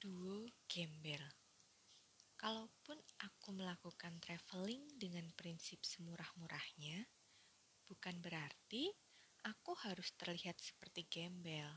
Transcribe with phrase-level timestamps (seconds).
[0.00, 1.20] duo gembel.
[2.40, 7.04] Kalaupun aku melakukan traveling dengan prinsip semurah-murahnya,
[7.84, 8.88] bukan berarti
[9.44, 11.68] aku harus terlihat seperti gembel.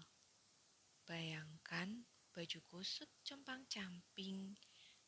[1.03, 4.55] Bayangkan baju kusut compang-camping,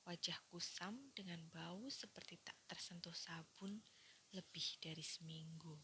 [0.03, 3.79] wajah kusam dengan bau seperti tak tersentuh sabun
[4.35, 5.79] lebih dari seminggu.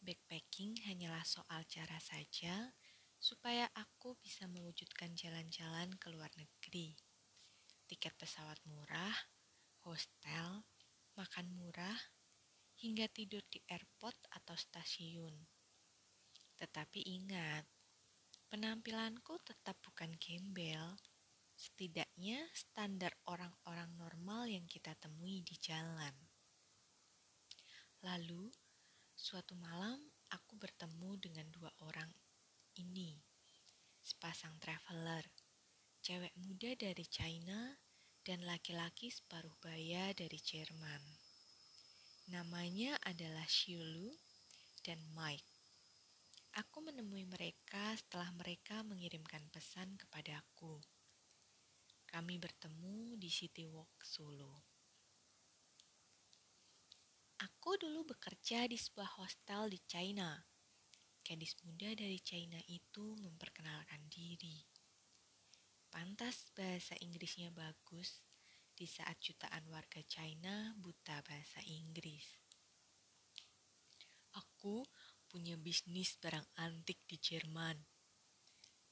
[0.00, 2.72] Backpacking hanyalah soal cara saja
[3.16, 6.94] supaya aku bisa mewujudkan jalan-jalan ke luar negeri.
[7.86, 9.14] Tiket pesawat murah,
[9.86, 10.66] hostel,
[11.16, 11.96] makan murah,
[12.76, 15.32] hingga tidur di airport atau stasiun.
[16.56, 17.64] Tetapi ingat,
[18.52, 20.96] penampilanku tetap bukan gembel.
[21.56, 26.12] Setidaknya standar orang-orang normal yang kita temui di jalan.
[28.04, 28.52] Lalu,
[29.16, 32.25] suatu malam aku bertemu dengan dua orang
[32.76, 33.16] ini.
[34.04, 35.24] Sepasang traveler,
[36.04, 37.74] cewek muda dari China
[38.22, 41.02] dan laki-laki separuh baya dari Jerman.
[42.30, 44.14] Namanya adalah Xiulu
[44.86, 45.46] dan Mike.
[46.56, 50.80] Aku menemui mereka setelah mereka mengirimkan pesan kepadaku.
[52.06, 54.64] Kami bertemu di City Walk Solo.
[57.44, 60.55] Aku dulu bekerja di sebuah hostel di China
[61.26, 64.62] gadis muda dari China itu memperkenalkan diri.
[65.90, 68.22] Pantas bahasa Inggrisnya bagus
[68.70, 72.30] di saat jutaan warga China buta bahasa Inggris.
[74.38, 74.86] Aku
[75.26, 77.74] punya bisnis barang antik di Jerman.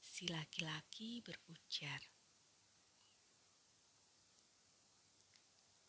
[0.03, 2.03] Si laki-laki berujar.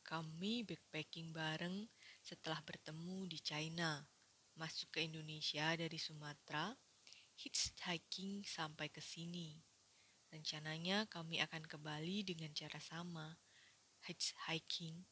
[0.06, 1.90] Kami backpacking bareng
[2.22, 4.06] setelah bertemu di China
[4.56, 6.72] masuk ke Indonesia dari Sumatera,
[7.36, 9.60] hitchhiking sampai ke sini.
[10.32, 13.36] Rencananya kami akan ke Bali dengan cara sama,
[14.08, 15.04] hitchhiking.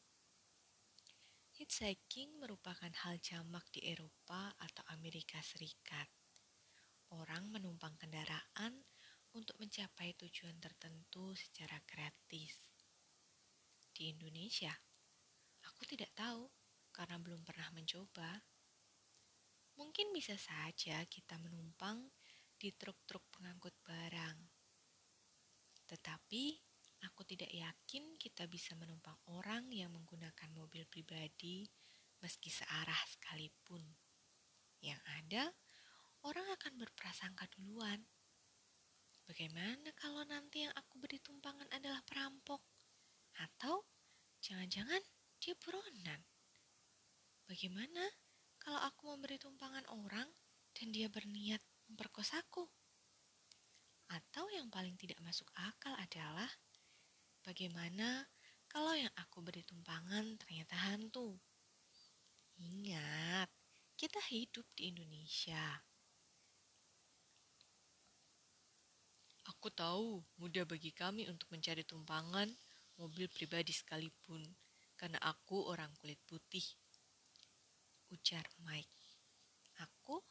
[1.55, 6.11] Hitchhiking merupakan hal jamak di Eropa atau Amerika Serikat.
[7.15, 8.83] Orang menumpang kendaraan
[9.31, 12.59] untuk mencapai tujuan tertentu secara gratis.
[13.95, 14.75] Di Indonesia,
[15.63, 16.51] aku tidak tahu
[16.91, 18.54] karena belum pernah mencoba.
[19.75, 22.07] Mungkin bisa saja kita menumpang
[22.55, 24.37] di truk-truk pengangkut barang.
[25.85, 26.43] Tetapi
[27.03, 31.67] aku tidak yakin kita bisa menumpang orang yang menggunakan mobil pribadi
[32.23, 33.83] meski searah sekalipun.
[34.79, 35.43] Yang ada,
[36.23, 37.99] orang akan berprasangka duluan.
[39.25, 42.61] Bagaimana kalau nanti yang aku beri tumpangan adalah perampok?
[43.41, 43.85] Atau
[44.39, 45.01] jangan-jangan
[45.41, 46.21] dia buronan?
[47.45, 48.05] Bagaimana
[48.65, 50.25] kalau aku memberi tumpangan orang
[50.73, 52.65] dan dia berniat memperkosaku?
[54.09, 56.49] Atau yang paling tidak masuk akal adalah
[57.45, 58.25] bagaimana
[58.65, 61.37] kalau yang aku beri tumpangan ternyata hantu?
[62.57, 63.53] Ingat,
[63.93, 65.61] kita hidup di Indonesia.
[69.45, 72.49] Aku tahu mudah bagi kami untuk mencari tumpangan
[72.97, 74.41] mobil pribadi sekalipun,
[74.97, 76.65] karena aku orang kulit putih
[78.11, 78.91] ujar Mike.
[79.81, 80.21] Aku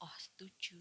[0.00, 0.80] oh setuju.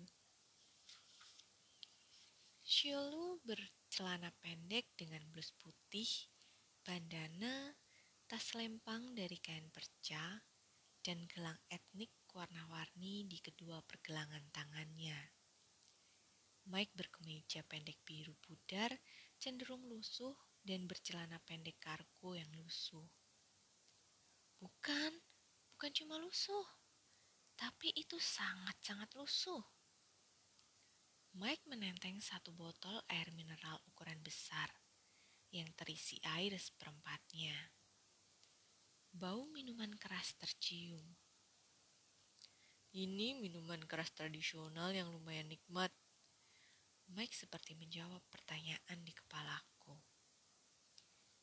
[2.63, 6.07] Shiolu bercelana pendek dengan blus putih,
[6.85, 7.73] bandana,
[8.29, 10.39] tas lempang dari kain perca,
[11.01, 15.17] dan gelang etnik warna-warni di kedua pergelangan tangannya.
[16.69, 18.93] Mike berkemeja pendek biru pudar,
[19.41, 23.09] cenderung lusuh, dan bercelana pendek kargo yang lusuh.
[24.61, 25.17] Bukan,
[25.79, 26.67] bukan cuma lusuh,
[27.55, 29.63] tapi itu sangat-sangat lusuh.
[31.39, 34.67] Mike menenteng satu botol air mineral ukuran besar
[35.55, 37.55] yang terisi air seperempatnya.
[39.15, 41.15] Bau minuman keras tercium.
[42.91, 45.95] Ini minuman keras tradisional yang lumayan nikmat.
[47.15, 49.95] Mike seperti menjawab pertanyaan di kepalaku.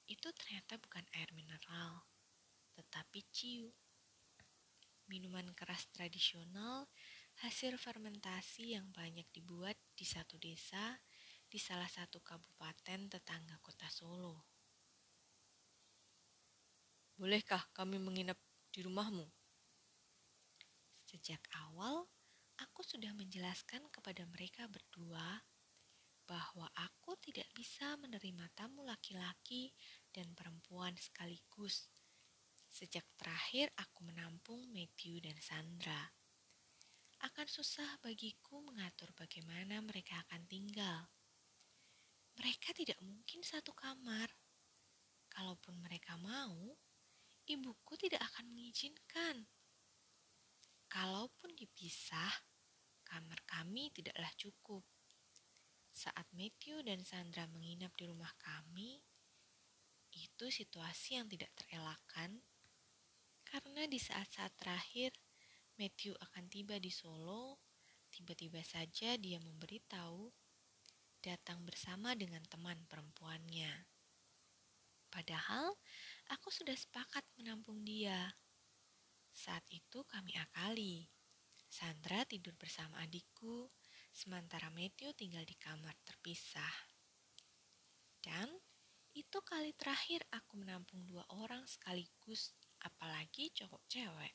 [0.05, 2.05] Itu ternyata bukan air mineral,
[2.77, 3.73] tetapi ciu
[5.07, 6.91] minuman keras tradisional
[7.43, 10.99] hasil fermentasi yang banyak dibuat di satu desa
[11.47, 14.43] di salah satu kabupaten tetangga kota Solo.
[17.17, 18.37] Bolehkah kami menginap
[18.75, 19.25] di rumahmu?
[21.07, 22.05] Sejak awal,
[22.61, 25.41] aku sudah menjelaskan kepada mereka berdua
[26.27, 29.71] bahwa aku tidak bisa menerima tamu laki-laki
[30.11, 31.87] dan perempuan sekaligus
[32.71, 36.13] Sejak terakhir aku menampung Matthew dan Sandra.
[37.25, 41.09] Akan susah bagiku mengatur bagaimana mereka akan tinggal.
[42.37, 44.29] mereka tidak mungkin satu kamar.
[45.33, 46.77] Kalaupun mereka mau,
[47.49, 49.49] ibuku tidak akan mengizinkan.
[50.89, 52.45] Kalaupun dipisah,
[53.09, 54.85] kamar kami tidaklah cukup.
[55.97, 59.01] Saat Matthew dan Sandra menginap di rumah kami,
[60.13, 62.45] itu situasi yang tidak terelakkan
[63.47, 65.15] karena di saat-saat terakhir
[65.79, 67.61] Matthew akan tiba di Solo,
[68.11, 70.33] tiba-tiba saja dia memberitahu
[71.21, 73.71] datang bersama dengan teman perempuannya.
[75.11, 75.75] Padahal
[76.33, 78.35] aku sudah sepakat menampung dia.
[79.33, 81.07] Saat itu kami akali.
[81.67, 83.69] Sandra tidur bersama adikku,
[84.15, 86.73] sementara Matthew tinggal di kamar terpisah.
[88.23, 88.49] Dan
[89.13, 92.55] itu kali terakhir aku menampung dua orang sekaligus,
[92.87, 94.35] apalagi cowok cewek.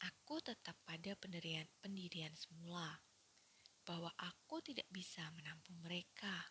[0.00, 3.02] Aku tetap pada pendirian, pendirian semula,
[3.84, 6.48] bahwa aku tidak bisa menampung mereka.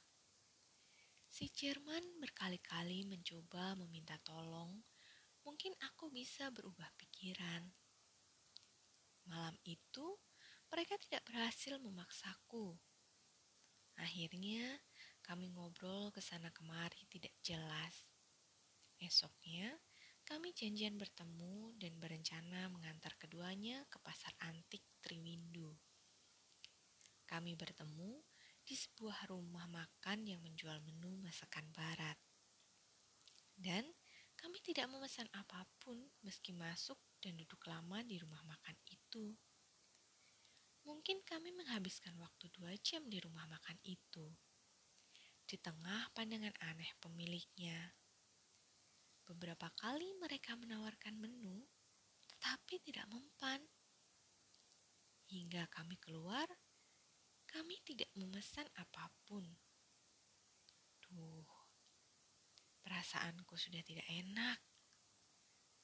[1.25, 4.83] Si Jerman berkali-kali mencoba meminta tolong,
[5.45, 7.71] mungkin aku bisa berubah pikiran.
[9.27, 10.17] Malam itu,
[10.67, 12.75] mereka tidak berhasil memaksaku.
[13.97, 14.81] Akhirnya,
[15.23, 18.07] kami ngobrol ke sana kemari tidak jelas.
[18.97, 19.77] Esoknya,
[20.27, 25.71] kami janjian bertemu dan berencana mengantar keduanya ke pasar antik Triwindu.
[27.27, 28.19] Kami bertemu
[28.67, 32.19] di sebuah rumah makan yang menjual menu masakan barat.
[33.55, 33.87] Dan
[34.35, 39.33] kami tidak memesan apa pun meski masuk dan duduk lama di rumah makan itu.
[40.87, 44.27] Mungkin kami menghabiskan waktu dua jam di rumah makan itu.
[45.43, 47.95] Di tengah pandangan aneh pemiliknya.
[49.27, 51.67] Beberapa kali mereka menawarkan menu,
[52.31, 53.59] tetapi tidak mempan.
[55.27, 56.47] Hingga kami keluar
[57.47, 59.43] kami tidak memesan apa pun.
[60.99, 61.47] Duh,
[62.83, 64.59] perasaanku sudah tidak enak.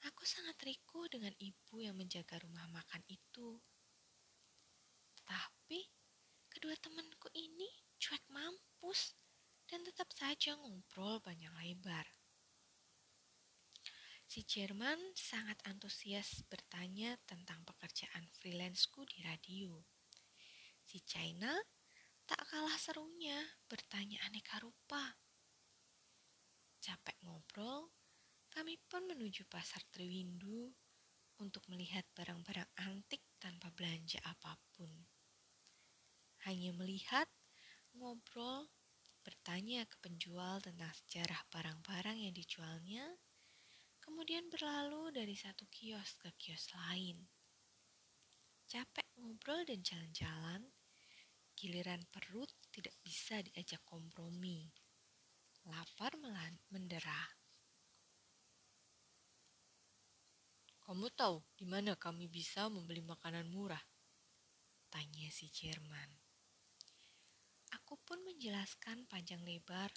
[0.04, 3.56] Aku sangat riku dengan ibu yang menjaga rumah makan itu.
[5.24, 5.88] Tapi
[6.52, 9.16] kedua temanku ini cuek mampus
[9.64, 12.04] dan tetap saja ngobrol banyak lebar.
[14.34, 19.78] Si Jerman sangat antusias bertanya tentang pekerjaan freelanceku di radio.
[20.82, 21.54] Si China
[22.26, 23.38] tak kalah serunya
[23.70, 25.22] bertanya aneka rupa.
[26.82, 27.94] Capek ngobrol,
[28.50, 30.74] kami pun menuju pasar Triwindu
[31.38, 34.90] untuk melihat barang-barang antik tanpa belanja apa pun.
[36.50, 37.30] Hanya melihat,
[37.94, 38.66] ngobrol,
[39.22, 43.14] bertanya ke penjual tentang sejarah barang-barang yang dijualnya,
[44.04, 47.24] kemudian berlalu dari satu kios ke kios lain.
[48.68, 50.68] Capek ngobrol dan jalan-jalan,
[51.54, 54.68] Giliran perut tidak bisa diajak kompromi.
[55.70, 57.32] Lapar melan mendera.
[60.84, 63.80] Kamu tahu di mana kami bisa membeli makanan murah?
[64.92, 66.12] Tanya si Jerman.
[67.80, 69.94] Aku pun menjelaskan panjang lebar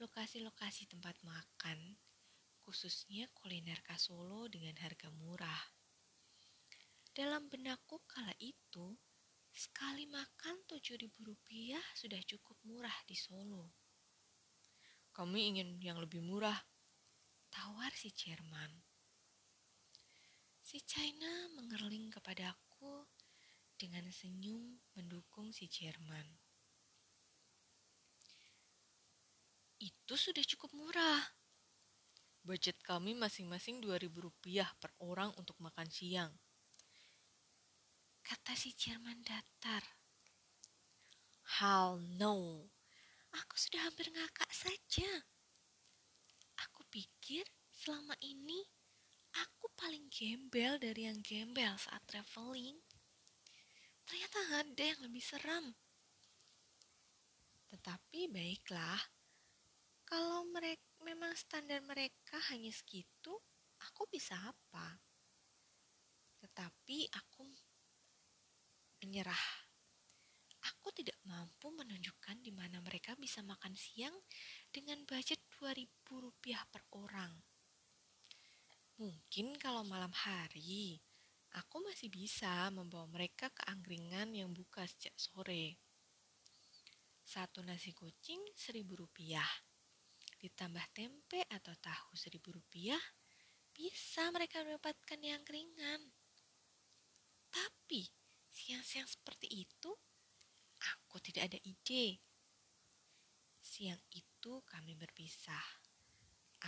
[0.00, 2.00] lokasi-lokasi tempat makan,
[2.62, 5.62] khususnya kuliner khas Solo dengan harga murah.
[7.10, 8.96] Dalam benakku kala itu,
[9.50, 13.74] Sekali makan tujuh ribu rupiah sudah cukup murah di Solo.
[15.10, 16.56] Kami ingin yang lebih murah.
[17.50, 18.70] Tawar si Jerman.
[20.62, 23.10] Si China mengerling kepadaku
[23.74, 26.30] dengan senyum mendukung si Jerman.
[29.82, 31.39] Itu sudah cukup murah.
[32.40, 36.32] Budget kami masing-masing ribu rupiah per orang untuk makan siang
[38.30, 39.82] kata si Jerman datar.
[41.58, 42.62] Hal no.
[43.34, 45.10] Aku sudah hampir ngakak saja.
[46.62, 47.42] Aku pikir
[47.74, 48.62] selama ini
[49.34, 52.78] aku paling gembel dari yang gembel saat traveling.
[54.06, 55.74] Ternyata ada yang lebih seram.
[57.70, 59.02] Tetapi baiklah,
[60.06, 63.32] kalau mereka memang standar mereka hanya segitu,
[63.84, 65.00] aku bisa apa?
[66.40, 67.44] Tetapi aku
[69.04, 69.46] menyerah.
[70.60, 74.12] Aku tidak mampu menunjukkan di mana mereka bisa makan siang
[74.68, 75.88] dengan budget 2000
[76.20, 77.32] rupiah per orang.
[79.00, 81.00] Mungkin kalau malam hari,
[81.56, 85.80] aku masih bisa membawa mereka ke angkringan yang buka sejak sore.
[87.24, 89.48] Satu nasi kucing seribu rupiah,
[90.40, 93.00] ditambah tempe atau tahu seribu rupiah,
[93.76, 96.00] bisa mereka mendapatkan yang angkringan.
[97.52, 98.08] Tapi
[98.48, 99.92] siang-siang seperti itu,
[100.80, 102.18] aku tidak ada ide.
[103.60, 105.64] Siang itu kami berpisah.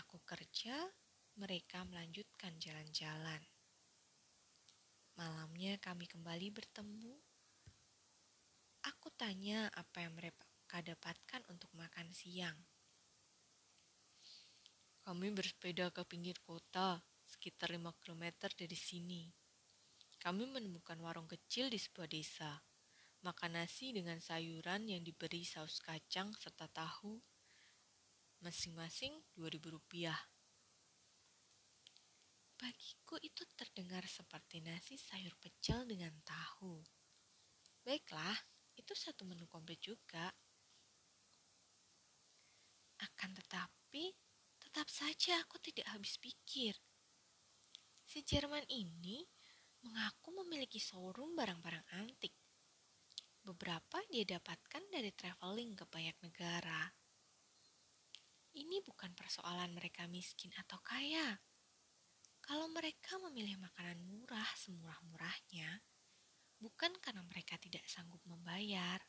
[0.04, 0.76] Aku kerja,
[1.40, 3.40] mereka melanjutkan jalan-jalan.
[5.16, 7.12] Malamnya kami kembali bertemu.
[8.88, 12.56] Aku tanya apa yang mereka dapatkan untuk makan siang.
[15.02, 19.26] Kami bersepeda ke pinggir kota, sekitar 5 km dari sini.
[20.22, 22.62] Kami menemukan warung kecil di sebuah desa.
[23.26, 27.18] Makan nasi dengan sayuran yang diberi saus kacang serta tahu,
[28.46, 30.18] masing-masing 2000 rupiah.
[32.54, 36.78] Bagiku itu terdengar seperti nasi sayur pecel dengan tahu.
[37.82, 38.38] Baiklah,
[38.78, 40.30] itu satu menu komplit juga.
[43.02, 44.14] Akan tetapi,
[44.72, 46.72] tetap saja aku tidak habis pikir.
[48.08, 49.20] Si Jerman ini
[49.84, 52.32] mengaku memiliki showroom barang-barang antik.
[53.44, 56.88] Beberapa dia dapatkan dari traveling ke banyak negara.
[58.56, 61.36] Ini bukan persoalan mereka miskin atau kaya
[62.40, 65.84] kalau mereka memilih makanan murah semurah-murahnya,
[66.56, 69.04] bukan karena mereka tidak sanggup membayar,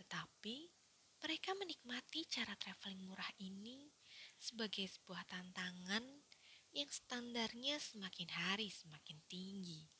[0.00, 0.72] tetapi
[1.20, 3.85] mereka menikmati cara traveling murah ini
[4.46, 6.06] sebagai sebuah tantangan
[6.70, 9.90] yang standarnya semakin hari semakin tinggi.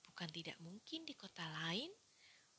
[0.00, 1.92] Bukan tidak mungkin di kota lain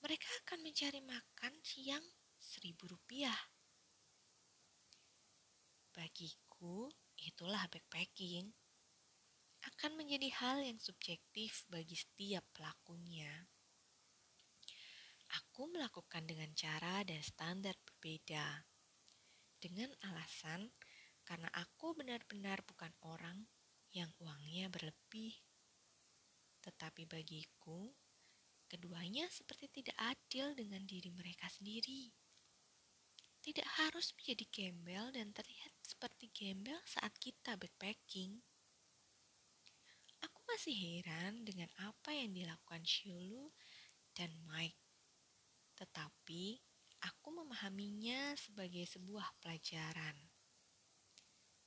[0.05, 2.05] mereka akan mencari makan siang
[2.37, 3.35] seribu rupiah.
[5.89, 8.53] Bagiku, itulah backpacking.
[9.67, 13.49] Akan menjadi hal yang subjektif bagi setiap pelakunya.
[15.43, 18.63] Aku melakukan dengan cara dan standar berbeda.
[19.59, 20.71] Dengan alasan
[21.27, 23.45] karena aku benar-benar bukan orang
[23.91, 25.35] yang uangnya berlebih.
[26.63, 27.91] Tetapi bagiku,
[28.71, 32.15] keduanya seperti tidak adil dengan diri mereka sendiri
[33.39, 38.43] tidak harus menjadi gembel dan terlihat seperti gembel saat kita backpacking.
[40.19, 43.55] Aku masih heran dengan apa yang dilakukan Shulu
[44.11, 44.77] dan Mike.
[45.79, 46.59] Tetapi
[46.99, 50.15] aku memahaminya sebagai sebuah pelajaran.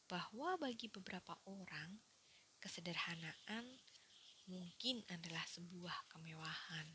[0.07, 1.97] Bahwa bagi beberapa orang,
[2.61, 3.81] kesederhanaan
[4.47, 6.87] mungkin adalah sebuah kemewahan.